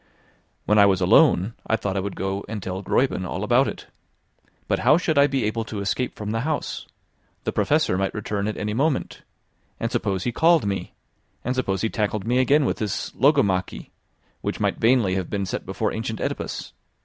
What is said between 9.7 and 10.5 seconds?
And suppose he